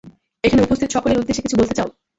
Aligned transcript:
এখানে 0.43 0.61
উপস্থিত 0.61 0.89
সকলের 0.91 1.19
উদ্দেশ্যে 1.21 1.43
কিছু 1.43 1.55
বলতে 1.59 1.73
চাও? 1.77 1.89